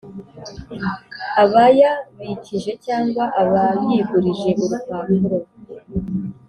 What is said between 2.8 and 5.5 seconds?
cyangwa abayigurije urupapuro